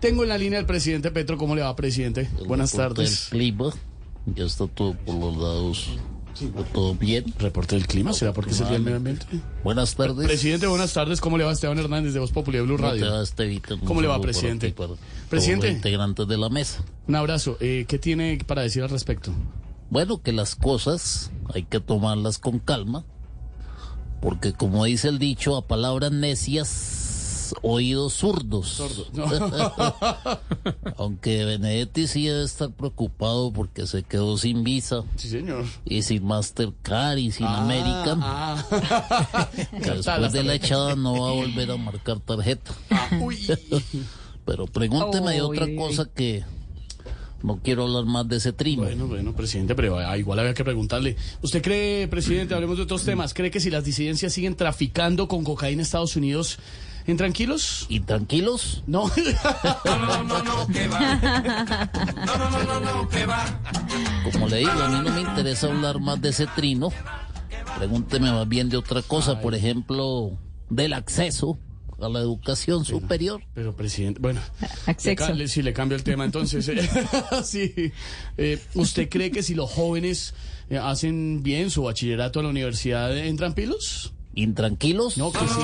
[0.00, 1.36] Tengo en la línea al presidente Petro.
[1.36, 2.28] ¿Cómo le va, presidente?
[2.40, 3.28] El Buenas tardes.
[3.30, 3.70] del clima,
[4.34, 5.90] ya está todo por los lados,
[6.72, 7.24] todo bien.
[7.38, 9.26] Reporte del clima, ¿será porque es el día del medio ambiente?
[9.62, 10.26] Buenas tardes.
[10.26, 11.20] Presidente, buenas tardes.
[11.20, 13.12] ¿Cómo le va Esteban Hernández de Voz Popular Blue ¿Cómo te Radio?
[13.12, 14.70] va, ¿Cómo le va, presidente?
[14.72, 14.94] para
[15.28, 15.66] Presidente.
[15.66, 16.82] los integrantes de la mesa.
[17.06, 17.58] Un abrazo.
[17.60, 19.32] Eh, ¿Qué tiene para decir al respecto?
[19.90, 23.04] Bueno, que las cosas hay que tomarlas con calma,
[24.22, 26.68] porque como dice el dicho, a palabras necias,
[27.62, 28.82] oídos zurdos.
[29.12, 29.26] No.
[30.96, 35.64] Aunque Benedetti sí debe estar preocupado porque se quedó sin visa sí, señor.
[35.84, 38.20] y sin Mastercard y sin American.
[38.22, 38.64] Ah,
[39.72, 42.72] después de la echada no va a volver a marcar tarjeta.
[42.90, 43.46] Ah, uy.
[44.44, 46.44] Pero pregúnteme de otra cosa que
[47.42, 48.82] no quiero hablar más de ese trino.
[48.82, 51.16] Bueno, bueno, presidente, pero ah, igual había que preguntarle.
[51.42, 55.44] ¿Usted cree, presidente, hablemos de otros temas, cree que si las disidencias siguen traficando con
[55.44, 56.58] cocaína en Estados Unidos,
[57.06, 57.86] ¿en tranquilos?
[57.88, 59.10] Y tranquilos, No.
[64.32, 66.90] como le digo, a mí no me interesa hablar más de ese trino.
[67.78, 70.32] Pregúnteme más bien de otra cosa, por ejemplo,
[70.68, 71.58] del acceso
[72.00, 73.42] a la educación superior.
[73.54, 74.40] Pero, presidente, bueno.
[74.86, 75.32] Acceso.
[75.34, 76.24] le ca- le- cambio el tema.
[76.24, 76.88] Entonces, eh,
[77.44, 77.92] sí.
[78.36, 80.34] Eh, ¿Usted cree que si los jóvenes
[80.68, 84.12] eh, hacen bien su bachillerato en la universidad, entran pilos?
[84.34, 85.18] ¿Intranquilos?
[85.18, 85.60] No, que sí.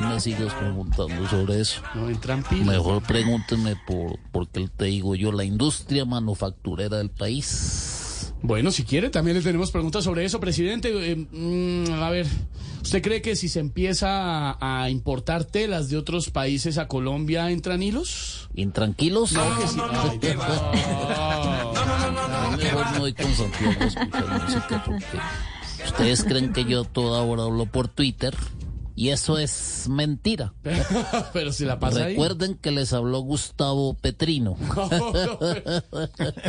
[0.00, 1.82] No me sigas preguntando sobre eso.
[1.94, 2.66] No entran pilos.
[2.66, 8.32] Mejor pregúnteme por, porque te digo yo, la industria manufacturera del país.
[8.42, 10.90] Bueno, si quiere, también le tenemos preguntas sobre eso, presidente.
[11.12, 12.26] Eh, mm, a ver,
[12.82, 17.50] ¿usted cree que si se empieza a, a importar telas de otros países a Colombia,
[17.50, 18.48] entran hilos?
[18.54, 19.32] ¿Intranquilos?
[19.32, 19.78] No, que sí.
[23.08, 25.18] Santiago a escuchar música porque
[25.86, 28.36] ustedes creen que yo a toda hora hablo por Twitter
[29.00, 30.52] y eso es mentira.
[31.32, 32.12] Pero si la pasa ahí.
[32.12, 34.58] Recuerden que les habló Gustavo Petrino.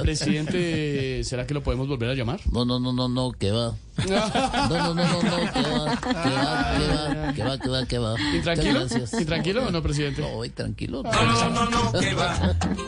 [0.02, 2.41] Presidente, ¿será que lo podemos volver a llamar?
[2.51, 3.73] No, no, no, no, no, que va.
[4.06, 7.85] No, no, no, no, no, que va, que va, que va, que va, que va,
[7.85, 8.16] que va.
[8.35, 8.81] ¿Intranquilo?
[8.81, 9.22] Muchas gracias.
[9.22, 10.22] ¿Intranquilo o no, presidente?
[10.22, 11.03] No, voy tranquilo.
[11.03, 12.35] No, no, no, no, que va.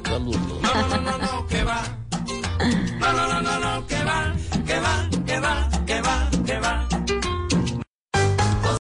[0.04, 0.64] Saludos.